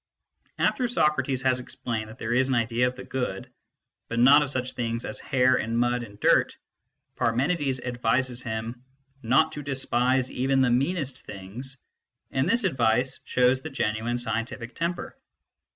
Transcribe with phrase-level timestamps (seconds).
[0.57, 3.51] After Socrates has explained that there is an idea of the good,
[4.07, 6.57] but not of such things as hair and mud and dirt,
[7.17, 8.83] Parmenides advises him"
[9.21, 11.77] not to despise even tha meanest things,"
[12.31, 15.15] and this advice shows the genuine scientific temper.